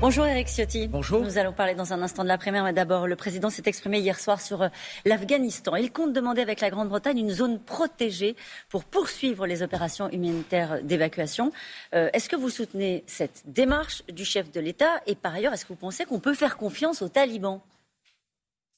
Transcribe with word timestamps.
Bonjour 0.00 0.24
Eric 0.24 0.48
Ciotti. 0.48 0.88
Bonjour. 0.88 1.20
Nous 1.20 1.36
allons 1.36 1.52
parler 1.52 1.74
dans 1.74 1.92
un 1.92 2.00
instant 2.00 2.22
de 2.22 2.28
la 2.28 2.38
première, 2.38 2.64
mais 2.64 2.72
d'abord, 2.72 3.06
le 3.06 3.16
président 3.16 3.50
s'est 3.50 3.64
exprimé 3.66 3.98
hier 3.98 4.18
soir 4.18 4.40
sur 4.40 4.62
euh, 4.62 4.68
l'Afghanistan. 5.04 5.76
Il 5.76 5.92
compte 5.92 6.14
demander 6.14 6.40
avec 6.40 6.62
la 6.62 6.70
Grande-Bretagne 6.70 7.18
une 7.18 7.30
zone 7.30 7.60
protégée 7.60 8.34
pour 8.70 8.84
poursuivre 8.84 9.46
les 9.46 9.62
opérations 9.62 10.08
humanitaires 10.08 10.82
d'évacuation. 10.82 11.52
Euh, 11.94 12.08
est-ce 12.14 12.30
que 12.30 12.36
vous 12.36 12.48
soutenez 12.48 13.04
cette 13.06 13.42
démarche 13.44 14.02
du 14.10 14.24
chef 14.24 14.50
de 14.50 14.58
l'État? 14.58 15.02
Et 15.06 15.14
par 15.14 15.34
ailleurs, 15.34 15.52
est-ce 15.52 15.66
que 15.66 15.74
vous 15.74 15.78
pensez 15.78 16.06
qu'on 16.06 16.18
peut 16.18 16.34
faire 16.34 16.56
confiance 16.56 17.02
aux 17.02 17.10
talibans? 17.10 17.60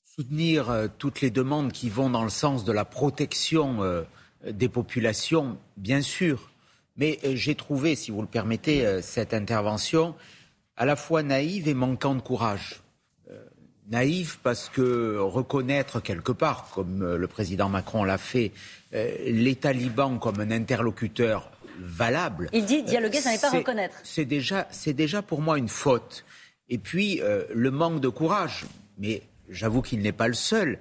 Soutenir 0.04 0.70
euh, 0.70 0.88
toutes 0.98 1.20
les 1.20 1.30
demandes 1.30 1.70
qui 1.70 1.88
vont 1.88 2.10
dans 2.10 2.24
le 2.24 2.30
sens 2.30 2.64
de 2.64 2.72
la 2.72 2.84
protection 2.84 4.04
des 4.44 4.68
populations, 4.68 5.56
bien 5.76 6.02
sûr. 6.02 6.50
Mais 6.96 7.20
j'ai 7.22 7.54
trouvé, 7.54 7.94
si 7.94 8.10
vous 8.10 8.22
le 8.22 8.26
permettez, 8.26 9.00
cette 9.02 9.34
intervention 9.34 10.16
à 10.76 10.86
la 10.86 10.96
fois 10.96 11.22
naïve 11.22 11.68
et 11.68 11.74
manquant 11.74 12.14
de 12.14 12.20
courage. 12.20 12.80
Euh, 13.30 13.38
naïve 13.88 14.38
parce 14.42 14.68
que 14.68 15.16
reconnaître 15.18 16.00
quelque 16.00 16.32
part, 16.32 16.70
comme 16.74 17.02
euh, 17.02 17.16
le 17.16 17.26
président 17.26 17.68
Macron 17.68 18.04
l'a 18.04 18.18
fait, 18.18 18.52
euh, 18.94 19.14
les 19.24 19.56
talibans 19.56 20.18
comme 20.18 20.40
un 20.40 20.50
interlocuteur 20.50 21.50
valable. 21.78 22.48
Il 22.52 22.64
dit 22.64 22.82
dialoguer, 22.82 23.20
ça 23.20 23.32
n'est 23.32 23.38
pas 23.38 23.50
reconnaître. 23.50 23.96
C'est 24.04 24.24
déjà, 24.24 24.66
c'est 24.70 24.92
déjà 24.92 25.22
pour 25.22 25.40
moi 25.40 25.58
une 25.58 25.68
faute. 25.68 26.24
Et 26.68 26.78
puis 26.78 27.20
le 27.54 27.70
manque 27.70 28.00
de 28.00 28.08
courage. 28.08 28.64
Mais 28.98 29.22
j'avoue 29.50 29.82
qu'il 29.82 30.00
n'est 30.00 30.12
pas 30.12 30.28
le 30.28 30.34
seul. 30.34 30.78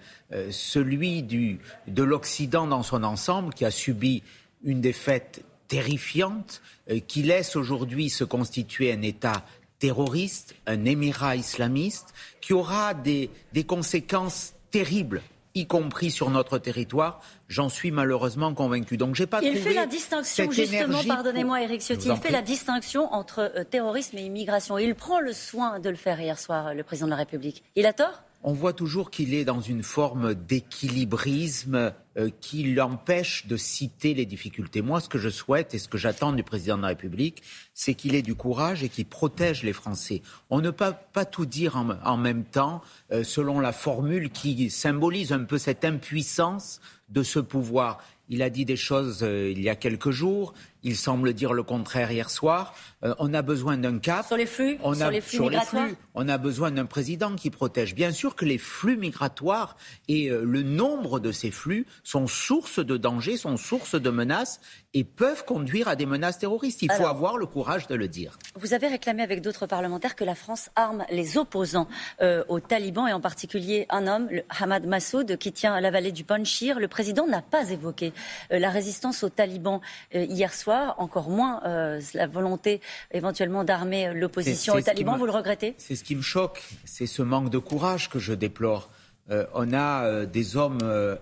celui 0.51 1.23
du, 1.23 1.59
de 1.87 2.03
l'Occident 2.03 2.67
dans 2.67 2.83
son 2.83 3.03
ensemble 3.03 3.53
qui 3.53 3.65
a 3.65 3.71
subi 3.71 4.21
une 4.63 4.79
défaite 4.79 5.43
terrifiante, 5.67 6.61
qui 7.07 7.23
laisse 7.23 7.55
aujourd'hui 7.55 8.09
se 8.09 8.23
constituer 8.23 8.93
un 8.93 9.01
État 9.01 9.43
terroriste, 9.81 10.55
un 10.67 10.85
émirat 10.85 11.35
islamiste, 11.35 12.13
qui 12.39 12.53
aura 12.53 12.93
des, 12.93 13.31
des 13.51 13.63
conséquences 13.65 14.53
terribles 14.69 15.21
y 15.53 15.65
compris 15.65 16.11
sur 16.11 16.29
notre 16.29 16.59
territoire. 16.59 17.19
J'en 17.49 17.67
suis 17.67 17.91
malheureusement 17.91 18.53
convaincu. 18.53 18.95
Donc 18.95 19.15
j'ai 19.15 19.27
pas 19.27 19.41
il 19.41 19.57
fait 19.57 19.73
la 19.73 19.87
distinction 19.87 20.49
justement, 20.49 21.03
pardonnez-moi 21.03 21.63
Eric 21.63 21.81
Ciotti, 21.81 22.07
il 22.07 22.15
fait 22.15 22.31
la 22.31 22.41
distinction 22.41 23.11
entre 23.13 23.51
euh, 23.57 23.63
terrorisme 23.65 24.17
et 24.17 24.21
immigration. 24.21 24.77
il 24.77 24.95
prend 24.95 25.19
le 25.19 25.33
soin 25.33 25.79
de 25.79 25.89
le 25.89 25.97
faire 25.97 26.21
hier 26.21 26.39
soir, 26.39 26.73
le 26.73 26.83
président 26.83 27.07
de 27.07 27.11
la 27.11 27.17
République. 27.17 27.63
Il 27.75 27.85
a 27.85 27.91
tort? 27.91 28.23
On 28.43 28.53
voit 28.53 28.73
toujours 28.73 29.11
qu'il 29.11 29.33
est 29.33 29.45
dans 29.45 29.61
une 29.61 29.83
forme 29.83 30.33
d'équilibrisme 30.33 31.93
euh, 32.17 32.29
qui 32.41 32.73
l'empêche 32.73 33.45
de 33.47 33.55
citer 33.55 34.13
les 34.13 34.25
difficultés. 34.25 34.81
Moi, 34.81 34.99
ce 34.99 35.09
que 35.09 35.17
je 35.17 35.29
souhaite 35.29 35.73
et 35.73 35.79
ce 35.79 35.87
que 35.87 35.97
j'attends 35.97 36.33
du 36.33 36.43
président 36.43 36.77
de 36.77 36.81
la 36.81 36.89
République, 36.89 37.43
c'est 37.73 37.93
qu'il 37.93 38.15
ait 38.15 38.21
du 38.21 38.35
courage 38.35 38.83
et 38.83 38.89
qu'il 38.89 39.05
protège 39.05 39.63
les 39.63 39.73
Français. 39.73 40.21
On 40.49 40.59
ne 40.59 40.71
peut 40.71 40.93
pas 41.13 41.25
tout 41.25 41.45
dire 41.45 41.77
en, 41.77 42.17
même 42.17 42.43
temps, 42.43 42.81
euh, 43.11 43.23
selon 43.23 43.59
la 43.59 43.71
formule 43.71 44.29
qui 44.29 44.69
symbolise 44.69 45.31
un 45.31 45.43
peu 45.43 45.57
cette 45.57 45.85
impuissance 45.85 46.81
de 47.09 47.23
ce 47.23 47.39
pouvoir. 47.39 48.03
Il 48.29 48.41
a 48.41 48.49
dit 48.49 48.65
des 48.65 48.77
choses 48.77 49.23
euh, 49.23 49.51
il 49.51 49.61
y 49.61 49.69
a 49.69 49.75
quelques 49.75 50.11
jours. 50.11 50.53
Il 50.83 50.97
semble 50.97 51.33
dire 51.33 51.53
le 51.53 51.63
contraire 51.63 52.11
hier 52.11 52.29
soir. 52.29 52.73
Euh, 53.03 53.13
on 53.19 53.33
a 53.33 53.41
besoin 53.41 53.77
d'un 53.77 53.99
cap. 53.99 54.25
Sur 54.25 54.37
les 54.37 54.47
flux 54.47 54.79
on 54.83 54.93
a, 54.93 54.95
Sur 54.95 55.11
les 55.11 55.21
flux 55.21 55.39
migratoires 55.39 55.89
On 56.15 56.27
a 56.27 56.37
besoin 56.37 56.71
d'un 56.71 56.85
président 56.85 57.35
qui 57.35 57.51
protège. 57.51 57.93
Bien 57.93 58.11
sûr 58.11 58.35
que 58.35 58.45
les 58.45 58.57
flux 58.57 58.97
migratoires 58.97 59.77
et 60.07 60.29
euh, 60.29 60.43
le 60.43 60.63
nombre 60.63 61.19
de 61.19 61.31
ces 61.31 61.51
flux 61.51 61.85
sont 62.03 62.25
source 62.25 62.83
de 62.83 62.97
danger, 62.97 63.37
sont 63.37 63.57
source 63.57 63.99
de 63.99 64.09
menaces 64.09 64.59
et 64.93 65.03
peuvent 65.03 65.45
conduire 65.45 65.87
à 65.87 65.95
des 65.95 66.07
menaces 66.07 66.39
terroristes. 66.39 66.81
Il 66.81 66.91
faut 66.91 67.05
avoir 67.05 67.37
le 67.37 67.45
courage 67.45 67.87
de 67.87 67.95
le 67.95 68.07
dire. 68.07 68.37
Vous 68.55 68.73
avez 68.73 68.87
réclamé 68.87 69.21
avec 69.21 69.41
d'autres 69.41 69.67
parlementaires 69.67 70.15
que 70.15 70.23
la 70.23 70.35
France 70.35 70.69
arme 70.75 71.05
les 71.11 71.37
opposants 71.37 71.87
euh, 72.21 72.43
aux 72.49 72.59
talibans 72.59 73.07
et 73.07 73.13
en 73.13 73.21
particulier 73.21 73.85
un 73.89 74.07
homme, 74.07 74.27
le 74.31 74.43
Hamad 74.59 74.85
Massoud, 74.87 75.37
qui 75.37 75.51
tient 75.51 75.73
à 75.73 75.81
la 75.81 75.91
vallée 75.91 76.11
du 76.11 76.23
Panchir. 76.23 76.79
Le 76.79 76.87
président 76.87 77.27
n'a 77.27 77.41
pas 77.41 77.69
évoqué 77.69 78.13
la 78.49 78.69
résistance 78.69 79.23
aux 79.23 79.29
talibans 79.29 79.79
hier 80.13 80.53
soir 80.53 80.70
encore 80.97 81.29
moins 81.29 81.61
euh, 81.65 82.01
la 82.13 82.27
volonté 82.27 82.81
éventuellement 83.11 83.63
d'armer 83.63 84.13
l'opposition 84.13 84.73
aux 84.75 84.81
talibans. 84.81 85.17
Vous 85.17 85.25
le 85.25 85.31
regrettez? 85.31 85.75
C'est 85.77 85.95
ce 85.95 86.03
qui 86.03 86.15
me 86.15 86.21
choque, 86.21 86.63
c'est 86.85 87.07
ce 87.07 87.21
manque 87.21 87.49
de 87.49 87.57
courage 87.57 88.09
que 88.09 88.19
je 88.19 88.33
déplore. 88.33 88.89
Euh, 89.29 89.45
on 89.53 89.71
a 89.73 90.03
euh, 90.03 90.25
des 90.25 90.57
hommes 90.57 90.79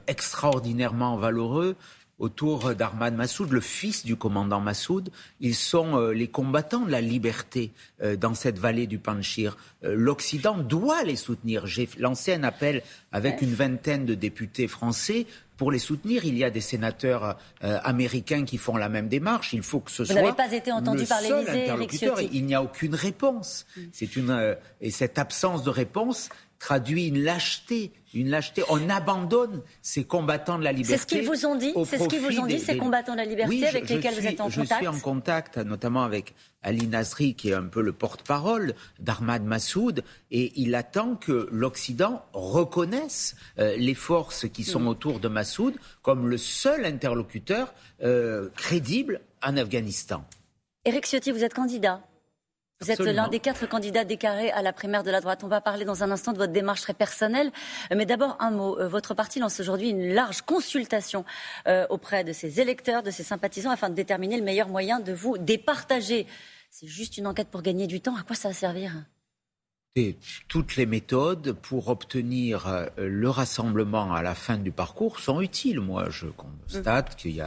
extraordinairement 0.07 1.17
valeureux 1.17 1.75
autour 2.19 2.75
d'Armad 2.75 3.15
Massoud, 3.15 3.51
le 3.51 3.61
fils 3.61 4.05
du 4.05 4.15
commandant 4.15 4.59
Massoud. 4.59 5.09
Ils 5.39 5.55
sont 5.55 6.09
les 6.09 6.27
combattants 6.27 6.85
de 6.85 6.91
la 6.91 7.01
liberté 7.01 7.71
dans 8.17 8.33
cette 8.33 8.59
vallée 8.59 8.87
du 8.87 8.99
Panchir. 8.99 9.57
L'Occident 9.81 10.57
doit 10.57 11.03
les 11.03 11.15
soutenir. 11.15 11.65
J'ai 11.65 11.89
lancé 11.97 12.33
un 12.33 12.43
appel 12.43 12.83
avec 13.11 13.41
une 13.41 13.53
vingtaine 13.53 14.05
de 14.05 14.15
députés 14.15 14.67
français 14.67 15.25
pour 15.59 15.71
les 15.73 15.79
soutenir. 15.79 16.23
Il 16.23 16.37
y 16.37 16.45
a 16.45 16.49
des 16.49 16.61
sénateurs 16.61 17.37
euh, 17.65 17.79
américains 17.83 18.45
qui 18.45 18.57
font 18.57 18.77
la 18.77 18.87
même 18.87 19.09
démarche. 19.09 19.51
Il 19.53 19.61
faut 19.61 19.81
que 19.81 19.91
ce 19.91 20.03
Vous 20.03 20.13
soit. 20.13 20.21
n'avez 20.21 20.33
pas 20.33 20.51
été 20.51 20.71
entendu 20.71 21.05
par 21.05 21.21
l'Élysée, 21.21 22.29
Il 22.31 22.45
n'y 22.45 22.55
a 22.55 22.63
aucune 22.63 22.95
réponse. 22.95 23.65
Mm. 23.75 23.81
C'est 23.91 24.15
une 24.15 24.29
euh, 24.29 24.55
et 24.79 24.89
cette 24.89 25.19
absence 25.19 25.63
de 25.63 25.69
réponse 25.69 26.29
traduit 26.59 27.07
une 27.07 27.23
lâcheté, 27.23 27.91
une 28.13 28.29
lâcheté. 28.29 28.63
On 28.69 28.89
abandonne 28.89 29.61
ces 29.81 30.03
combattants 30.03 30.59
de 30.59 30.63
la 30.63 30.71
liberté. 30.71 30.97
C'est 30.97 31.01
ce 31.01 31.07
qu'ils 31.07 31.27
vous 31.27 31.45
ont 31.45 31.55
dit. 31.55 31.73
C'est 31.85 31.97
ce 31.97 32.07
qu'ils 32.07 32.19
vous 32.19 32.39
ont 32.39 32.45
dit, 32.45 32.59
ces 32.59 32.77
combattants 32.77 33.13
de 33.13 33.17
la 33.17 33.25
liberté 33.25 33.65
avec 33.65 33.89
lesquels 33.89 34.13
vous 34.13 34.27
êtes 34.27 34.41
en 34.41 34.49
contact. 34.49 34.69
Je 34.69 34.75
suis 34.75 34.87
en 34.87 34.99
contact, 34.99 35.57
notamment 35.57 36.03
avec 36.03 36.35
Ali 36.61 36.87
Nasri, 36.87 37.35
qui 37.35 37.49
est 37.49 37.53
un 37.53 37.63
peu 37.63 37.81
le 37.81 37.93
porte-parole 37.93 38.75
d'Ahmad 38.99 39.43
Massoud, 39.43 40.03
et 40.31 40.51
il 40.57 40.75
attend 40.75 41.15
que 41.15 41.47
l'Occident 41.51 42.25
reconnaisse 42.33 43.35
euh, 43.57 43.75
les 43.77 43.93
forces 43.93 44.47
qui 44.49 44.63
sont 44.63 44.81
mm. 44.81 44.87
autour 44.87 45.19
de 45.19 45.29
Massoud 45.29 45.75
comme 46.01 46.27
le 46.27 46.37
seul 46.37 46.85
interlocuteur 46.85 47.73
euh, 48.03 48.49
crédible 48.55 49.21
en 49.41 49.55
Afghanistan. 49.55 50.25
Éric 50.85 51.05
Ciotti, 51.05 51.31
vous 51.31 51.43
êtes 51.43 51.53
candidat 51.53 52.01
vous 52.81 52.91
êtes 52.91 52.99
l'un 52.99 53.27
des 53.27 53.39
quatre 53.39 53.67
candidats 53.67 54.05
déclarés 54.05 54.51
à 54.51 54.61
la 54.61 54.71
primaire 54.71 55.03
de 55.03 55.11
la 55.11 55.19
droite. 55.19 55.43
On 55.43 55.49
va 55.49 55.59
parler 55.59 55.83
dans 55.83 56.03
un 56.03 56.11
instant 56.11 56.31
de 56.31 56.37
votre 56.37 56.53
démarche 56.53 56.81
très 56.81 56.93
personnelle. 56.93 57.51
Mais 57.93 58.05
d'abord, 58.05 58.37
un 58.39 58.51
mot. 58.51 58.79
Euh, 58.79 58.87
votre 58.87 59.13
parti 59.13 59.39
lance 59.39 59.59
aujourd'hui 59.59 59.89
une 59.89 60.13
large 60.13 60.43
consultation 60.43 61.25
euh, 61.67 61.85
auprès 61.89 62.23
de 62.23 62.31
ses 62.31 62.61
électeurs, 62.61 63.03
de 63.03 63.11
ses 63.11 63.23
sympathisants, 63.23 63.71
afin 63.71 63.89
de 63.89 63.95
déterminer 63.95 64.37
le 64.37 64.43
meilleur 64.43 64.69
moyen 64.69 65.01
de 65.01 65.11
vous 65.11 65.37
départager. 65.37 66.25
C'est 66.71 66.87
juste 66.87 67.17
une 67.17 67.27
enquête 67.27 67.49
pour 67.49 67.63
gagner 67.63 67.85
du 67.85 67.99
temps. 67.99 68.15
À 68.15 68.23
quoi 68.23 68.35
ça 68.37 68.47
va 68.47 68.53
servir? 68.53 68.93
Toutes 70.47 70.75
les 70.75 70.85
méthodes 70.85 71.53
pour 71.53 71.89
obtenir 71.89 72.67
euh, 72.67 72.85
le 72.97 73.29
rassemblement 73.29 74.13
à 74.13 74.21
la 74.21 74.35
fin 74.35 74.57
du 74.57 74.71
parcours 74.71 75.19
sont 75.19 75.41
utiles. 75.41 75.79
Moi, 75.79 76.09
je 76.09 76.27
constate 76.27 77.15
qu'il 77.15 77.31
y, 77.31 77.41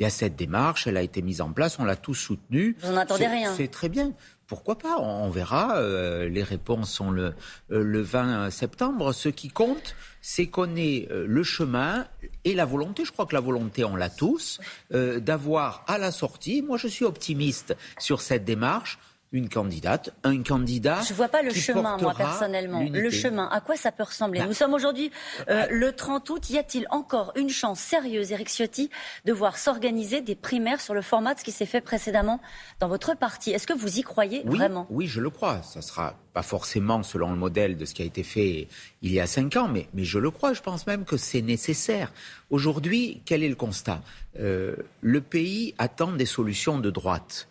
y 0.00 0.04
a, 0.04 0.10
cette 0.10 0.36
démarche, 0.36 0.86
elle 0.86 0.98
a 0.98 1.02
été 1.02 1.22
mise 1.22 1.40
en 1.40 1.52
place, 1.52 1.78
on 1.78 1.84
l'a 1.84 1.96
tous 1.96 2.14
soutenue. 2.14 2.76
Vous 2.80 2.92
n'en 2.92 2.98
attendez 2.98 3.26
rien. 3.26 3.52
C'est 3.56 3.68
très 3.68 3.88
bien 3.88 4.12
pourquoi 4.46 4.78
pas? 4.78 4.98
On 5.00 5.28
verra. 5.28 5.76
Euh, 5.78 6.28
les 6.28 6.42
réponses 6.42 6.92
sont 6.92 7.10
le, 7.10 7.34
euh, 7.72 7.82
le 7.82 8.00
20 8.00 8.50
septembre. 8.50 9.12
Ce 9.12 9.28
qui 9.28 9.48
compte, 9.48 9.96
c'est 10.20 10.46
qu'on 10.46 10.76
ait 10.76 11.08
euh, 11.10 11.26
le 11.26 11.42
chemin 11.42 12.06
et 12.44 12.54
la 12.54 12.64
volonté. 12.64 13.04
Je 13.04 13.12
crois 13.12 13.26
que 13.26 13.34
la 13.34 13.40
volonté, 13.40 13.84
on 13.84 13.96
l'a 13.96 14.10
tous, 14.10 14.60
d'avoir 14.90 15.84
à 15.88 15.98
la 15.98 16.12
sortie. 16.12 16.62
Moi, 16.62 16.78
je 16.78 16.88
suis 16.88 17.04
optimiste 17.04 17.76
sur 17.98 18.20
cette 18.20 18.44
démarche 18.44 18.98
une 19.32 19.48
candidate, 19.48 20.14
un 20.24 20.42
candidat. 20.42 21.00
Je 21.02 21.12
ne 21.12 21.16
vois 21.16 21.28
pas 21.28 21.42
le 21.42 21.52
chemin, 21.52 21.96
moi, 21.98 22.14
personnellement. 22.14 22.86
Le 22.90 23.10
chemin, 23.10 23.48
à 23.48 23.60
quoi 23.60 23.76
ça 23.76 23.90
peut 23.90 24.04
ressembler 24.04 24.40
bah, 24.40 24.46
Nous 24.46 24.54
sommes 24.54 24.74
aujourd'hui 24.74 25.10
euh, 25.48 25.64
euh, 25.64 25.66
le 25.70 25.92
30 25.92 26.30
août. 26.30 26.50
Y 26.50 26.58
a-t-il 26.58 26.86
encore 26.90 27.32
une 27.36 27.50
chance 27.50 27.80
sérieuse, 27.80 28.32
Eric 28.32 28.48
Ciotti, 28.48 28.90
de 29.24 29.32
voir 29.32 29.58
s'organiser 29.58 30.20
des 30.20 30.34
primaires 30.36 30.80
sur 30.80 30.94
le 30.94 31.02
format 31.02 31.34
de 31.34 31.40
ce 31.40 31.44
qui 31.44 31.52
s'est 31.52 31.66
fait 31.66 31.80
précédemment 31.80 32.40
dans 32.80 32.88
votre 32.88 33.16
parti? 33.16 33.50
Est-ce 33.50 33.66
que 33.66 33.72
vous 33.72 33.98
y 33.98 34.02
croyez 34.02 34.42
vraiment? 34.44 34.86
Oui, 34.90 35.06
je 35.06 35.20
le 35.20 35.30
crois. 35.30 35.60
Ça 35.62 35.82
sera 35.82 36.14
pas 36.32 36.42
forcément 36.42 37.02
selon 37.02 37.30
le 37.30 37.36
modèle 37.36 37.76
de 37.76 37.84
ce 37.84 37.94
qui 37.94 38.02
a 38.02 38.04
été 38.04 38.22
fait 38.22 38.68
il 39.02 39.12
y 39.12 39.20
a 39.20 39.26
cinq 39.26 39.56
ans, 39.56 39.68
mais, 39.68 39.88
mais 39.94 40.04
je 40.04 40.18
le 40.18 40.30
crois. 40.30 40.52
Je 40.52 40.62
pense 40.62 40.86
même 40.86 41.04
que 41.04 41.16
c'est 41.16 41.42
nécessaire. 41.42 42.12
Aujourd'hui, 42.50 43.22
quel 43.24 43.42
est 43.42 43.48
le 43.48 43.56
constat? 43.56 44.02
Euh, 44.38 44.76
Le 45.00 45.20
pays 45.20 45.74
attend 45.78 46.12
des 46.12 46.26
solutions 46.26 46.78
de 46.78 46.90
droite 46.90 47.48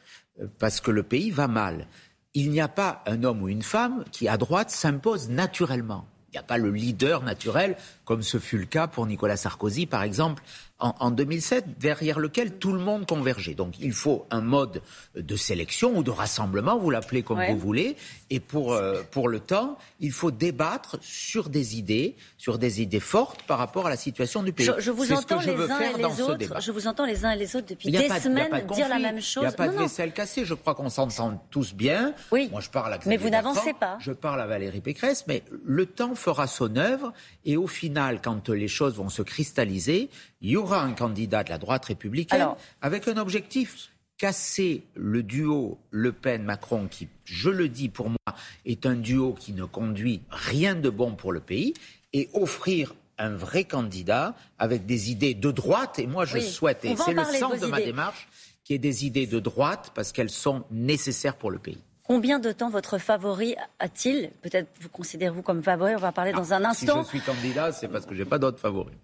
parce 0.59 0.81
que 0.81 0.91
le 0.91 1.03
pays 1.03 1.31
va 1.31 1.47
mal. 1.47 1.87
Il 2.33 2.51
n'y 2.51 2.61
a 2.61 2.67
pas 2.67 3.03
un 3.05 3.23
homme 3.23 3.43
ou 3.43 3.49
une 3.49 3.63
femme 3.63 4.03
qui, 4.11 4.27
à 4.27 4.37
droite, 4.37 4.69
s'impose 4.69 5.29
naturellement. 5.29 6.07
Il 6.29 6.31
n'y 6.33 6.39
a 6.39 6.43
pas 6.43 6.57
le 6.57 6.71
leader 6.71 7.23
naturel, 7.23 7.77
comme 8.05 8.21
ce 8.21 8.37
fut 8.37 8.57
le 8.57 8.65
cas 8.65 8.87
pour 8.87 9.05
Nicolas 9.07 9.37
Sarkozy, 9.37 9.85
par 9.87 10.03
exemple, 10.03 10.43
en, 10.79 11.09
2007, 11.09 11.79
derrière 11.79 12.19
lequel 12.19 12.57
tout 12.57 12.73
le 12.73 12.79
monde 12.79 13.07
convergeait. 13.07 13.53
Donc 13.53 13.79
il 13.79 13.93
faut 13.93 14.25
un 14.29 14.41
mode 14.41 14.81
de 15.15 15.35
sélection 15.35 15.97
ou 15.97 16.03
de 16.03 16.11
rassemblement, 16.11 16.77
vous 16.77 16.89
l'appelez 16.89 17.23
comme 17.23 17.43
vous 17.45 17.57
voulez, 17.57 17.95
et 18.29 18.41
pour, 18.41 18.73
euh, 18.73 19.01
pour 19.09 19.29
le 19.29 19.39
temps, 19.39 19.77
il 20.01 20.11
faut 20.11 20.31
débattre 20.31 20.97
sur 21.01 21.49
des 21.49 21.77
idées, 21.77 22.15
sur 22.37 22.57
des 22.57 22.81
idées 22.81 22.99
fortes 22.99 23.43
par 23.43 23.57
rapport 23.57 23.87
à 23.87 23.89
la 23.89 23.95
situation 23.95 24.43
du 24.43 24.51
pays. 24.51 24.69
Je, 24.77 24.91
vous 24.91 25.13
entends 25.13 25.39
les 25.39 25.71
uns 25.71 25.79
et 25.79 25.97
les 25.97 26.21
autres. 26.21 26.61
Je 26.61 26.71
vous 26.71 26.87
entends 26.87 27.05
les 27.05 27.23
uns 27.23 27.31
et 27.31 27.37
les 27.37 27.55
autres 27.55 27.67
depuis 27.67 27.91
des 27.91 28.09
semaines 28.09 28.65
dire 28.73 28.89
la 28.89 28.99
même 28.99 29.21
chose. 29.21 29.43
Il 29.43 29.47
n'y 29.47 29.53
a 29.53 29.57
pas 29.57 29.69
de 29.69 29.77
vaisselle 29.77 30.11
cassée. 30.11 30.43
Je 30.43 30.53
crois 30.53 30.75
qu'on 30.75 30.89
s'entend 30.89 31.41
tous 31.51 31.73
bien. 31.73 32.13
Oui. 32.31 32.49
Moi, 32.51 32.61
je 32.61 32.69
parle 32.69 32.93
à 32.93 32.99
Mais 33.05 33.17
vous 33.17 33.29
n'avancez 33.29 33.73
pas. 33.73 33.97
Je 33.99 34.11
parle 34.11 34.41
à 34.41 34.45
Valérie 34.45 34.81
Pécresse, 34.81 35.25
mais 35.27 35.43
le 35.63 35.85
temps 35.85 36.15
fera 36.15 36.47
son 36.47 36.75
œuvre, 36.75 37.13
et 37.45 37.55
au 37.55 37.67
final, 37.67 37.94
quand 38.21 38.49
les 38.49 38.67
choses 38.67 38.95
vont 38.95 39.09
se 39.09 39.21
cristalliser, 39.21 40.09
il 40.41 40.51
y 40.51 40.57
aura 40.57 40.81
un 40.81 40.93
candidat 40.93 41.43
de 41.43 41.49
la 41.49 41.57
droite 41.57 41.85
républicaine 41.85 42.47
avec 42.81 43.07
un 43.07 43.17
objectif 43.17 43.89
casser 44.17 44.83
le 44.95 45.23
duo 45.23 45.77
Le 45.91 46.11
Pen-Macron, 46.11 46.87
qui, 46.87 47.07
je 47.25 47.49
le 47.49 47.67
dis 47.67 47.89
pour 47.89 48.09
moi, 48.09 48.35
est 48.65 48.85
un 48.85 48.95
duo 48.95 49.33
qui 49.33 49.53
ne 49.53 49.65
conduit 49.65 50.21
rien 50.29 50.75
de 50.75 50.89
bon 50.89 51.15
pour 51.15 51.31
le 51.31 51.41
pays, 51.41 51.73
et 52.13 52.29
offrir 52.33 52.95
un 53.17 53.31
vrai 53.31 53.65
candidat 53.65 54.35
avec 54.57 54.85
des 54.85 55.11
idées 55.11 55.33
de 55.33 55.51
droite. 55.51 55.99
Et 55.99 56.07
moi, 56.07 56.25
je 56.25 56.39
souhaite, 56.39 56.85
et 56.85 56.95
c'est 56.95 57.13
le 57.13 57.23
sens 57.25 57.59
de 57.59 57.67
ma 57.67 57.81
démarche, 57.81 58.27
qu'il 58.63 58.73
y 58.73 58.77
ait 58.77 58.79
des 58.79 59.05
idées 59.05 59.27
de 59.27 59.39
droite 59.39 59.91
parce 59.93 60.11
qu'elles 60.11 60.29
sont 60.29 60.63
nécessaires 60.71 61.35
pour 61.35 61.51
le 61.51 61.59
pays. 61.59 61.81
Combien 62.07 62.39
de 62.39 62.51
temps 62.51 62.69
votre 62.69 62.97
favori 62.97 63.55
a-t-il? 63.79 64.29
Peut-être 64.41 64.67
vous 64.79 64.89
considérez-vous 64.89 65.41
comme 65.41 65.63
favori, 65.63 65.95
on 65.95 65.99
va 65.99 66.11
parler 66.11 66.33
dans 66.33 66.53
un 66.53 66.63
instant. 66.63 67.03
Si 67.03 67.17
je 67.17 67.17
suis 67.17 67.21
candidat, 67.21 67.71
c'est 67.71 67.87
parce 67.87 68.05
que 68.05 68.13
je 68.13 68.23
n'ai 68.23 68.29
pas 68.29 68.39
d'autres 68.39 68.59
favoris 68.59 68.95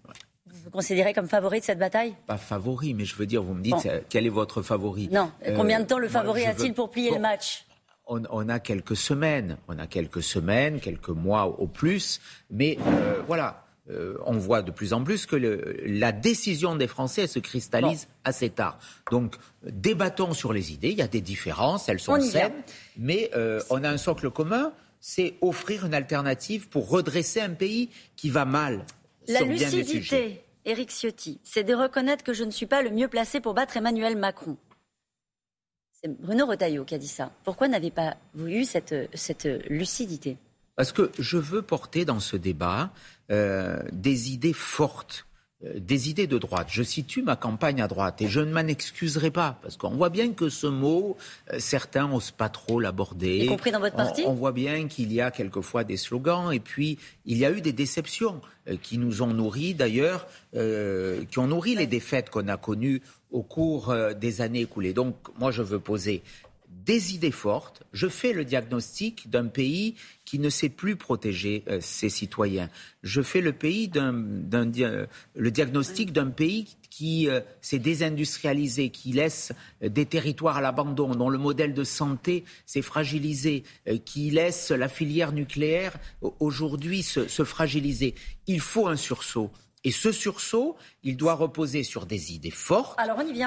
vous 0.64 0.70
considérez 0.70 1.12
comme 1.12 1.26
favori 1.26 1.58
de 1.58 1.64
cette 1.64 1.80
bataille? 1.80 2.14
Pas 2.28 2.36
favori, 2.36 2.94
mais 2.94 3.04
je 3.04 3.16
veux 3.16 3.26
dire, 3.26 3.42
vous 3.42 3.54
me 3.54 3.62
dites, 3.62 3.88
quel 4.08 4.26
est 4.26 4.30
votre 4.30 4.62
favori? 4.62 5.08
Non. 5.10 5.32
Combien 5.56 5.80
de 5.80 5.86
temps 5.86 5.98
le 5.98 6.06
euh, 6.06 6.10
favori 6.10 6.46
a-t-il 6.46 6.72
pour 6.72 6.88
plier 6.90 7.10
le 7.10 7.18
match? 7.18 7.66
on, 8.06 8.48
a 8.48 8.58
quelques 8.60 8.96
semaines, 8.96 9.56
on 9.68 9.78
a 9.78 9.86
quelques 9.86 10.22
semaines, 10.22 10.80
quelques 10.80 11.08
mois 11.08 11.46
au 11.46 11.66
plus, 11.66 12.20
mais 12.50 12.78
euh, 12.86 13.22
voilà, 13.26 13.61
euh, 13.90 14.16
on 14.24 14.38
voit 14.38 14.62
de 14.62 14.70
plus 14.70 14.92
en 14.92 15.02
plus 15.02 15.26
que 15.26 15.36
la 15.36 16.12
décision 16.12 16.76
des 16.76 16.86
Français 16.86 17.26
se 17.26 17.38
cristallise 17.38 18.08
assez 18.24 18.50
tard. 18.50 18.78
Donc, 19.10 19.36
débattons 19.64 20.34
sur 20.34 20.52
les 20.52 20.72
idées. 20.72 20.90
Il 20.90 20.98
y 20.98 21.02
a 21.02 21.08
des 21.08 21.20
différences, 21.20 21.88
elles 21.88 22.00
sont 22.00 22.20
saines, 22.20 22.62
mais 22.96 23.30
on 23.70 23.82
a 23.82 23.88
un 23.88 23.98
socle 23.98 24.30
commun, 24.30 24.72
c'est 25.00 25.34
offrir 25.40 25.84
une 25.84 25.94
alternative 25.94 26.68
pour 26.68 26.88
redresser 26.88 27.40
un 27.40 27.50
pays 27.50 27.90
qui 28.14 28.30
va 28.30 28.44
mal. 28.44 28.86
La 29.28 29.40
lucidité, 29.40 30.42
Éric 30.64 30.90
Ciotti, 30.90 31.40
c'est 31.42 31.64
de 31.64 31.74
reconnaître 31.74 32.24
que 32.24 32.32
je 32.32 32.44
ne 32.44 32.50
suis 32.50 32.66
pas 32.66 32.82
le 32.82 32.90
mieux 32.90 33.08
placé 33.08 33.40
pour 33.40 33.52
battre 33.52 33.76
Emmanuel 33.76 34.16
Macron. 34.16 34.56
C'est 35.92 36.08
Bruno 36.08 36.46
Retailleau 36.46 36.84
qui 36.84 36.94
a 36.94 36.98
dit 36.98 37.08
ça. 37.08 37.32
Pourquoi 37.44 37.68
n'avez 37.68 37.90
pas 37.90 38.16
vous 38.34 38.48
eu 38.48 38.64
cette, 38.64 38.94
cette 39.14 39.44
lucidité? 39.68 40.36
Parce 40.82 40.90
que 40.90 41.12
je 41.16 41.38
veux 41.38 41.62
porter 41.62 42.04
dans 42.04 42.18
ce 42.18 42.36
débat 42.36 42.90
euh, 43.30 43.80
des 43.92 44.32
idées 44.32 44.52
fortes 44.52 45.26
euh, 45.64 45.74
des 45.78 46.10
idées 46.10 46.26
de 46.26 46.38
droite. 46.38 46.66
Je 46.72 46.82
situe 46.82 47.22
ma 47.22 47.36
campagne 47.36 47.80
à 47.80 47.86
droite 47.86 48.20
et 48.20 48.26
je 48.26 48.40
ne 48.40 48.52
m'en 48.52 48.66
excuserai 48.66 49.30
pas 49.30 49.60
parce 49.62 49.76
qu'on 49.76 49.90
voit 49.90 50.08
bien 50.08 50.32
que 50.32 50.48
ce 50.48 50.66
mot, 50.66 51.16
euh, 51.52 51.60
certains 51.60 52.08
n'osent 52.08 52.32
pas 52.32 52.48
trop 52.48 52.80
l'aborder. 52.80 53.44
Y 53.44 53.46
compris 53.46 53.70
dans 53.70 53.78
votre 53.78 53.94
parti 53.94 54.24
on, 54.26 54.32
voit 54.32 54.50
bien 54.50 54.88
qu'il 54.88 55.12
y 55.12 55.20
a 55.20 55.30
quelquefois 55.30 55.84
des 55.84 55.96
slogans 55.96 56.52
et 56.52 56.58
puis 56.58 56.98
il 57.26 57.38
y 57.38 57.44
a 57.44 57.52
eu 57.52 57.60
des 57.60 57.72
déceptions 57.72 58.40
qui 58.82 58.98
nous 58.98 59.22
ont 59.22 59.32
nourris 59.32 59.74
d'ailleurs, 59.74 60.26
qui 60.52 61.38
ont 61.38 61.46
nourri 61.46 61.76
les 61.76 61.86
défaites 61.86 62.28
qu'on 62.28 62.48
a 62.48 62.56
connues 62.56 63.02
au 63.30 63.42
cours 63.42 63.94
des 64.20 64.40
années 64.40 64.62
écoulées. 64.62 64.92
Donc 64.92 65.14
moi 65.38 65.52
je 65.52 65.62
veux 65.62 65.78
poser 65.80 66.22
des 66.72 67.14
idées 67.14 67.30
fortes. 67.30 67.82
Je 67.92 68.08
fais 68.08 68.32
le 68.32 68.44
diagnostic 68.44 69.30
d'un 69.30 69.46
pays 69.46 69.94
qui 70.24 70.38
ne 70.38 70.48
sait 70.48 70.68
plus 70.68 70.96
protéger 70.96 71.62
euh, 71.68 71.78
ses 71.80 72.08
citoyens. 72.08 72.70
Je 73.02 73.20
fais 73.20 73.40
le, 73.40 73.52
pays 73.52 73.90
diagnostic 75.36 76.12
d'un 76.12 76.30
pays 76.30 76.76
qui 76.90 77.28
euh, 77.28 77.40
s'est 77.60 77.78
désindustrialisé, 77.78 78.90
qui 78.90 79.12
laisse 79.12 79.52
euh, 79.82 79.88
des 79.88 80.06
territoires 80.06 80.56
à 80.56 80.60
l'abandon, 80.60 81.14
dont 81.14 81.28
le 81.28 81.38
modèle 81.38 81.74
de 81.74 81.84
santé 81.84 82.44
s'est 82.66 82.82
fragilisé, 82.82 83.64
qui 84.04 84.30
laisse 84.30 84.70
la 84.70 84.88
filière 84.88 85.32
nucléaire 85.32 85.96
aujourd'hui 86.40 87.02
se 87.02 87.44
fragiliser. 87.44 88.14
Il 88.46 88.60
faut 88.60 88.88
un 88.88 88.96
sursaut. 88.96 89.50
Et 89.84 89.90
ce 89.90 90.12
sursaut, 90.12 90.76
il 91.02 91.16
doit 91.16 91.34
reposer 91.34 91.82
sur 91.82 92.06
des 92.06 92.32
idées 92.32 92.52
fortes, 92.52 93.00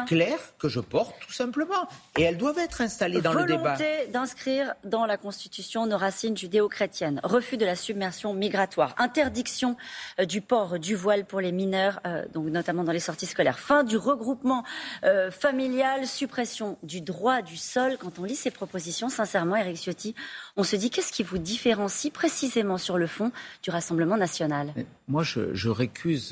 claires, 0.05 0.53
que 0.59 0.67
je 0.67 0.81
porte 0.81 1.15
tout 1.25 1.31
simplement. 1.31 1.87
Et 2.17 2.23
elles 2.23 2.37
doivent 2.37 2.59
être 2.59 2.81
installées 2.81 3.21
dans 3.21 3.33
le 3.33 3.45
débat. 3.45 3.75
Volonté 3.75 4.07
d'inscrire 4.11 4.73
dans 4.83 5.05
la 5.05 5.15
Constitution 5.15 5.85
nos 5.87 5.97
racines 5.97 6.35
judéo-chrétiennes, 6.35 7.21
refus 7.23 7.55
de 7.55 7.65
la 7.65 7.77
submersion 7.77 8.33
migratoire, 8.33 8.95
interdiction 8.97 9.77
euh, 10.19 10.25
du 10.25 10.41
port 10.41 10.77
du 10.77 10.95
voile 10.95 11.25
pour 11.25 11.39
les 11.39 11.53
mineurs, 11.53 12.01
euh, 12.05 12.25
donc 12.33 12.47
notamment 12.47 12.83
dans 12.83 12.91
les 12.91 12.99
sorties 12.99 13.27
scolaires, 13.27 13.59
fin 13.59 13.85
du 13.85 13.95
regroupement 13.95 14.65
euh, 15.05 15.31
familial, 15.31 16.05
suppression 16.05 16.77
du 16.83 16.99
droit 16.99 17.41
du 17.41 17.55
sol. 17.55 17.97
Quand 17.97 18.19
on 18.19 18.25
lit 18.25 18.35
ces 18.35 18.51
propositions, 18.51 19.07
sincèrement, 19.07 19.55
Eric 19.55 19.77
Ciotti, 19.77 20.15
on 20.57 20.63
se 20.63 20.75
dit 20.75 20.89
qu'est-ce 20.89 21.13
qui 21.13 21.23
vous 21.23 21.37
différencie 21.37 22.11
précisément 22.11 22.77
sur 22.77 22.97
le 22.97 23.07
fond 23.07 23.31
du 23.63 23.69
Rassemblement 23.69 24.17
national? 24.17 24.73
Moi, 25.07 25.23
je, 25.23 25.53
je 25.53 25.69
récuse 25.69 26.24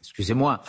excusez-moi, 0.00 0.62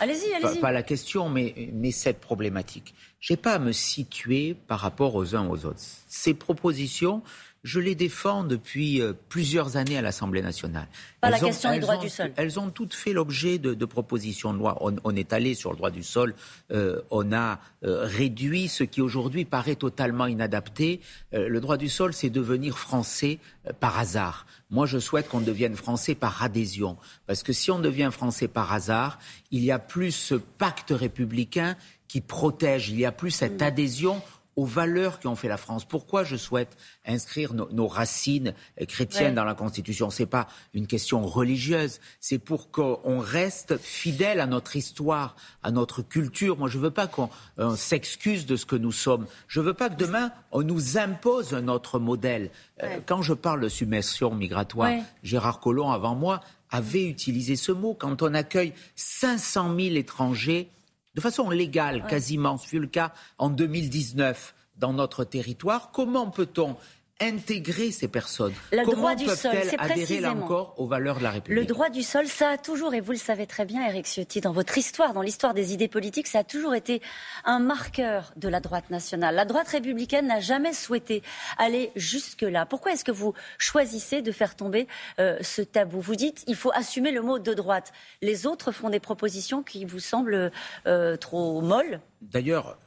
pas, 0.60 0.72
la 0.72 0.82
question, 0.82 1.28
mais, 1.28 1.70
mais 1.72 1.90
cette 1.90 2.20
problématique. 2.20 2.94
Je 3.20 3.32
n'ai 3.32 3.36
pas 3.36 3.54
à 3.54 3.58
me 3.58 3.72
situer 3.72 4.54
par 4.54 4.80
rapport 4.80 5.14
aux 5.14 5.34
uns 5.34 5.48
aux 5.48 5.64
autres. 5.64 5.80
Ces 6.08 6.34
propositions, 6.34 7.22
je 7.62 7.78
les 7.78 7.94
défends 7.94 8.42
depuis 8.42 9.02
euh, 9.02 9.12
plusieurs 9.28 9.76
années 9.76 9.98
à 9.98 10.02
l'Assemblée 10.02 10.40
nationale. 10.40 10.88
Pas 11.20 11.30
la 11.30 11.38
question 11.38 11.72
du 11.72 11.80
droit 11.80 11.98
du 11.98 12.08
sol. 12.08 12.32
Elles 12.36 12.58
ont 12.58 12.70
toutes 12.70 12.94
fait 12.94 13.12
l'objet 13.12 13.58
de, 13.58 13.84
propositions 13.84 14.52
de 14.52 14.58
loi. 14.58 14.78
On, 14.80 15.16
est 15.16 15.32
allé 15.32 15.54
sur 15.54 15.70
le 15.70 15.76
droit 15.76 15.90
du 15.90 16.02
sol, 16.02 16.34
euh, 16.70 17.02
on 17.10 17.32
a 17.32 17.60
euh, 17.84 18.04
réduit 18.04 18.68
ce 18.68 18.84
qui 18.84 19.02
aujourd'hui 19.02 19.44
paraît 19.44 19.74
totalement 19.74 20.26
inadapté. 20.26 21.00
le 21.32 21.60
droit 21.60 21.76
du 21.76 21.88
sol, 21.88 22.12
c'est 22.12 22.30
devenir 22.30 22.78
français 22.78 23.38
par 23.80 23.98
hasard. 23.98 24.46
Moi, 24.70 24.86
je 24.86 24.98
souhaite 24.98 25.28
qu'on 25.28 25.40
devienne 25.40 25.76
français 25.76 26.14
par 26.14 26.42
adhésion. 26.42 26.96
Parce 27.26 27.42
que 27.42 27.52
si 27.52 27.70
on 27.70 27.78
devient 27.78 28.10
français 28.12 28.48
par 28.48 28.72
hasard, 28.72 29.18
il 29.50 29.64
y 29.64 29.72
a 29.72 29.78
plus 29.78 30.12
ce 30.12 30.34
pacte 30.34 30.90
républicain 30.90 31.76
qui 32.08 32.20
protège, 32.20 32.88
il 32.88 32.98
y 32.98 33.04
a 33.04 33.12
plus 33.12 33.30
cette 33.30 33.60
mm. 33.60 33.64
adhésion 33.64 34.22
aux 34.60 34.66
valeurs 34.66 35.20
qui 35.20 35.26
ont 35.26 35.36
fait 35.36 35.48
la 35.48 35.56
France. 35.56 35.86
Pourquoi 35.86 36.22
je 36.22 36.36
souhaite 36.36 36.76
inscrire 37.06 37.54
nos, 37.54 37.88
racines 37.88 38.52
chrétiennes 38.88 39.34
dans 39.34 39.44
la 39.44 39.54
Constitution? 39.54 40.10
C'est 40.10 40.26
pas 40.26 40.48
une 40.74 40.86
question 40.86 41.24
religieuse, 41.24 41.98
c'est 42.20 42.38
pour 42.38 42.70
qu'on 42.70 43.20
reste 43.20 43.78
fidèle 43.78 44.38
à 44.38 44.46
notre 44.46 44.76
histoire, 44.76 45.34
à 45.62 45.70
notre 45.70 46.02
culture. 46.02 46.58
Moi, 46.58 46.68
je 46.68 46.78
veux 46.78 46.90
pas 46.90 47.06
qu'on 47.06 47.30
s'excuse 47.74 48.44
de 48.44 48.56
ce 48.56 48.66
que 48.66 48.76
nous 48.76 48.92
sommes. 48.92 49.26
Je 49.48 49.60
veux 49.60 49.72
pas 49.72 49.88
que 49.88 49.96
demain 49.96 50.30
on 50.52 50.62
nous 50.62 50.98
impose 50.98 51.54
un 51.54 51.68
autre 51.68 51.98
modèle. 51.98 52.50
Euh, 52.82 52.98
quand 53.06 53.22
je 53.22 53.32
parle 53.32 53.62
de 53.62 53.68
submersion 53.70 54.34
migratoire, 54.34 54.92
Gérard 55.22 55.60
Collomb 55.60 55.90
avant 55.90 56.14
moi 56.14 56.42
avait 56.70 57.06
utilisé 57.06 57.56
ce 57.56 57.72
mot 57.72 57.94
quand 57.94 58.20
on 58.20 58.34
accueille 58.34 58.74
500 58.94 59.74
000 59.74 59.96
étrangers 59.96 60.68
de 61.14 61.20
façon 61.20 61.50
légale 61.50 62.06
quasiment, 62.06 62.56
ce 62.56 62.66
fut 62.66 62.78
le 62.78 62.86
cas 62.86 63.12
en 63.38 63.50
2019 63.50 64.54
dans 64.76 64.92
notre 64.92 65.24
territoire. 65.24 65.90
Comment 65.92 66.30
peut-on 66.30 66.76
intégrer 67.20 67.90
ces 67.90 68.08
personnes 68.08 68.54
Le 68.72 68.84
droit 68.84 69.14
du 69.14 69.26
sol, 69.26 69.52
c'est 69.64 69.78
adhérer 69.78 70.20
là 70.20 70.32
encore 70.32 70.74
aux 70.78 70.86
valeurs 70.86 71.18
de 71.18 71.22
la 71.22 71.30
République 71.30 71.60
Le 71.60 71.66
droit 71.66 71.90
du 71.90 72.02
sol, 72.02 72.26
ça 72.26 72.50
a 72.50 72.58
toujours, 72.58 72.94
et 72.94 73.00
vous 73.00 73.12
le 73.12 73.18
savez 73.18 73.46
très 73.46 73.64
bien, 73.64 73.86
Eric 73.86 74.06
Ciotti, 74.06 74.40
dans 74.40 74.52
votre 74.52 74.76
histoire, 74.78 75.12
dans 75.12 75.22
l'histoire 75.22 75.54
des 75.54 75.72
idées 75.72 75.88
politiques, 75.88 76.26
ça 76.26 76.40
a 76.40 76.44
toujours 76.44 76.74
été 76.74 77.02
un 77.44 77.58
marqueur 77.58 78.32
de 78.36 78.48
la 78.48 78.60
droite 78.60 78.90
nationale. 78.90 79.34
La 79.34 79.44
droite 79.44 79.68
républicaine 79.68 80.26
n'a 80.26 80.40
jamais 80.40 80.72
souhaité 80.72 81.22
aller 81.58 81.92
jusque-là. 81.96 82.66
Pourquoi 82.66 82.92
est-ce 82.92 83.04
que 83.04 83.12
vous 83.12 83.34
choisissez 83.58 84.22
de 84.22 84.32
faire 84.32 84.56
tomber 84.56 84.86
euh, 85.18 85.38
ce 85.42 85.62
tabou? 85.62 86.00
Vous 86.00 86.16
dites, 86.16 86.44
il 86.46 86.56
faut 86.56 86.72
assumer 86.74 87.12
le 87.12 87.22
mot 87.22 87.38
de 87.38 87.54
droite. 87.54 87.92
Les 88.22 88.46
autres 88.46 88.72
font 88.72 88.90
des 88.90 89.00
propositions 89.00 89.62
qui 89.62 89.84
vous 89.84 90.00
semblent 90.00 90.50
euh, 90.86 91.16
trop 91.16 91.60
molles 91.60 92.00
D'ailleurs, 92.20 92.78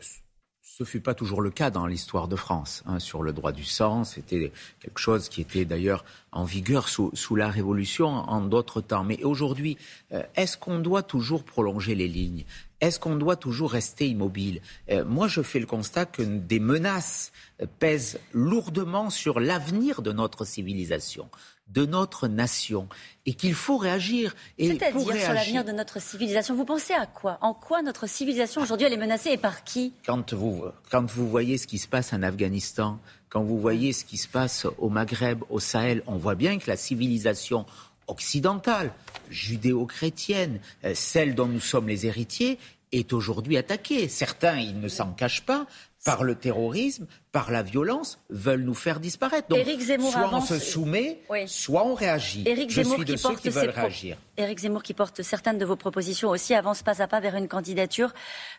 ce 0.76 0.84
fut 0.84 1.02
pas 1.02 1.14
toujours 1.14 1.42
le 1.42 1.52
cas 1.52 1.70
dans 1.70 1.86
l'histoire 1.86 2.28
de 2.28 2.36
France. 2.36 2.82
Hein, 2.88 2.98
sur 2.98 3.22
le 3.22 3.32
droit 3.32 3.52
du 3.52 3.64
sang, 3.64 4.04
c'était 4.04 4.52
quelque 4.80 4.98
chose 4.98 5.30
qui 5.30 5.42
était 5.42 5.66
d'ailleurs 5.66 6.04
en 6.34 6.44
vigueur 6.44 6.90
sous, 6.90 7.36
la 7.36 7.50
Révolution 7.50 8.08
en 8.08 8.42
d'autres 8.42 8.82
temps. 8.82 9.04
Mais 9.04 9.24
aujourd'hui, 9.24 9.78
euh, 10.12 10.24
est-ce 10.36 10.58
qu'on 10.58 10.80
doit 10.80 11.04
toujours 11.04 11.44
prolonger 11.44 11.96
les 11.96 12.08
lignes? 12.08 12.46
Est-ce 12.82 13.00
qu'on 13.00 13.16
doit 13.16 13.38
toujours 13.38 13.72
rester 13.72 14.10
immobile? 14.10 14.62
Euh, 14.90 15.06
Moi, 15.06 15.28
je 15.28 15.42
fais 15.42 15.60
le 15.60 15.66
constat 15.66 16.06
que 16.06 16.22
des 16.22 16.60
menaces 16.60 17.32
pèsent 17.80 18.20
lourdement 18.34 19.10
sur 19.10 19.40
l'avenir 19.40 20.02
de 20.02 20.12
notre 20.12 20.44
civilisation 20.44 21.30
de 21.70 21.86
notre 21.86 22.28
nation 22.28 22.88
et 23.26 23.34
qu'il 23.34 23.54
faut 23.54 23.78
réagir. 23.78 24.36
C'est-à-dire 24.60 25.16
sur 25.16 25.34
l'avenir 25.34 25.64
de 25.64 25.72
notre 25.72 26.02
civilisation. 26.02 26.56
Vous 26.56 26.66
pensez 26.66 26.94
à 26.94 27.06
quoi? 27.06 27.38
En 27.42 27.54
quoi 27.54 27.82
notre 27.82 28.08
civilisation 28.08 28.62
aujourd'hui 28.62 28.88
elle 28.88 28.94
est 28.94 28.98
menacée 28.98 29.32
et 29.32 29.38
par 29.38 29.64
qui? 29.64 29.94
Quand 30.06 30.34
vous, 30.34 30.66
quand 30.92 31.10
vous 31.10 31.30
voyez 31.30 31.58
ce 31.58 31.68
qui 31.68 31.78
se 31.78 31.88
passe 31.88 32.14
en 32.14 32.22
Afghanistan, 32.22 33.00
quand 33.34 33.42
vous 33.42 33.60
voyez 33.60 33.94
ce 33.94 34.06
qui 34.06 34.18
se 34.18 34.28
passe 34.28 34.68
au 34.78 34.90
Maghreb, 34.90 35.42
au 35.50 35.60
Sahel, 35.60 36.04
on 36.06 36.18
voit 36.18 36.36
bien 36.36 36.60
que 36.60 36.70
la 36.70 36.78
civilisation 36.78 37.66
occidentale, 38.06 38.94
judéo-chrétienne, 39.32 40.60
euh, 40.86 40.92
celle 40.94 41.34
dont 41.34 41.48
nous 41.48 41.60
sommes 41.60 41.88
les 41.88 42.06
héritiers, 42.06 42.60
est 42.92 43.12
aujourd'hui 43.12 43.58
attaquée. 43.58 44.08
Certains, 44.08 44.60
ils 44.60 44.80
ne 44.80 44.88
s'en 44.88 45.14
cachent 45.14 45.42
pas, 45.42 45.66
par 46.06 46.24
le 46.24 46.36
terrorisme, 46.36 47.08
par 47.32 47.50
la 47.50 47.64
violence, 47.64 48.20
veulent 48.30 48.62
nous 48.62 48.76
faire 48.76 49.00
disparaître. 49.00 49.48
Donc, 49.48 49.66
soit 50.12 50.30
on 50.32 50.42
se 50.42 50.60
soumet, 50.60 51.20
soit 51.48 51.88
on 51.88 51.96
réagit. 51.96 52.44
Éric 52.46 52.70
Zemmour 52.70 52.98
Je 52.98 53.04
suis 53.04 53.14
de 53.14 53.16
ceux 53.16 53.36
qui 53.36 53.50
veulent 53.50 53.70
réagir. 53.70 54.18
Éric 54.36 54.60
Zemmour, 54.60 54.82
qui 54.82 54.96
porte 54.96 55.22
certaines 55.22 55.60
de 55.60 55.66
vos 55.66 55.76
propositions 55.76 56.30
aussi, 56.30 56.56
avance 56.56 56.82
pas 56.82 57.04
à 57.04 57.08
pas 57.08 57.20
vers 57.20 57.36
une 57.36 57.48
candidature. 57.48 58.14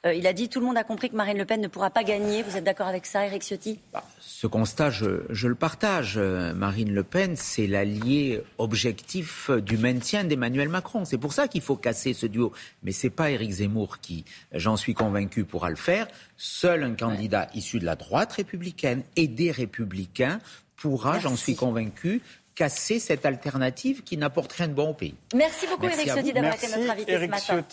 Euh, 0.07 0.15
il 0.15 0.27
a 0.29 0.33
dit 0.33 0.49
tout 0.49 0.61
le 0.61 0.67
monde 0.67 0.77
a 0.77 0.85
compris 0.85 1.11
que 1.11 1.17
Marine 1.17 1.37
Le 1.37 1.45
Pen 1.45 1.61
ne 1.61 1.67
pourra 1.67 1.91
pas 1.91 2.05
gagner. 2.05 2.45
Vous 2.45 2.57
êtes 2.57 2.63
d'accord 2.63 2.87
avec 2.87 3.07
ça, 3.07 3.27
Éric 3.27 3.43
Ciotti? 3.43 3.81
Bah, 3.93 4.05
Ce 4.21 4.47
constat, 4.47 4.91
je, 4.91 5.23
je, 5.31 5.49
le 5.49 5.57
partage. 5.57 6.15
Euh, 6.17 6.55
Marine 6.55 6.95
Le 6.95 7.03
Pen, 7.03 7.35
c'est 7.35 7.67
l'allié 7.67 8.41
objectif 8.59 9.51
du 9.51 9.77
maintien 9.77 10.23
d'Emmanuel 10.23 10.69
Macron. 10.69 11.05
C'est 11.05 11.19
pour 11.19 11.33
ça 11.33 11.49
qu'il 11.49 11.61
faut 11.63 11.77
casser 11.77 12.15
ce 12.15 12.27
duo. 12.27 12.53
Mais 12.85 12.93
c'est 12.93 13.11
pas 13.11 13.33
Éric 13.33 13.51
Zemmour 13.51 13.99
qui, 13.99 14.25
j'en 14.53 14.77
suis 14.77 14.95
convaincu, 14.95 15.45
pourra 15.45 15.71
le 15.71 15.77
faire. 15.77 16.07
Seul 16.37 16.85
un 16.85 16.95
candidat 16.95 17.49
issu 17.53 17.81
de 17.81 17.85
la 17.85 17.97
droite 17.97 18.33
républicaine 18.33 19.03
et 19.17 19.27
des 19.27 19.51
républicains 19.51 20.39
pourra, 20.77 21.19
j'en 21.19 21.37
suis 21.37 21.57
convaincu, 21.57 22.21
casser 22.55 22.99
cette 22.99 23.27
alternative 23.27 24.03
qui 24.03 24.17
n'apporte 24.17 24.53
rien 24.53 24.69
de 24.69 24.75
bon 24.75 24.91
au 24.91 24.95
pays. 24.95 25.15
Merci 25.35 25.67
beaucoup, 25.67 25.87
Éric 25.87 26.11
Ciotti, 26.11 26.33
d'avoir 26.33 26.55
été 26.55 26.69
notre 26.69 26.91
invité 26.91 27.15
ce 27.15 27.27
matin. 27.27 27.65